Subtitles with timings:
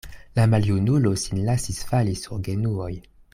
[0.37, 2.91] La maljunulo sin lasis fali sur genuoj.